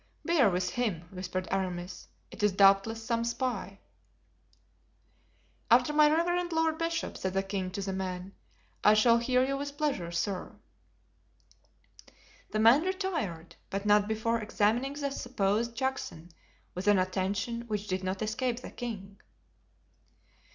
"Bear 0.25 0.49
with 0.49 0.71
him," 0.71 1.01
whispered 1.11 1.47
Aramis; 1.51 2.07
"it 2.31 2.41
is 2.41 2.51
doubtless 2.53 3.03
some 3.05 3.23
spy." 3.23 3.77
"After 5.69 5.93
my 5.93 6.09
reverend 6.09 6.51
lord 6.51 6.79
bishop," 6.79 7.15
said 7.15 7.33
the 7.33 7.43
king 7.43 7.69
to 7.69 7.83
the 7.83 7.93
man, 7.93 8.33
"I 8.83 8.95
shall 8.95 9.19
hear 9.19 9.43
you 9.45 9.55
with 9.57 9.77
pleasure, 9.77 10.11
sir." 10.11 10.55
The 12.49 12.57
man 12.57 12.81
retired, 12.81 13.55
but 13.69 13.85
not 13.85 14.07
before 14.07 14.41
examining 14.41 14.93
the 14.93 15.11
supposed 15.11 15.75
Juxon 15.77 16.31
with 16.73 16.87
an 16.87 16.97
attention 16.97 17.67
which 17.67 17.85
did 17.85 18.03
not 18.03 18.23
escape 18.23 18.61
the 18.61 18.71
king. 18.71 19.19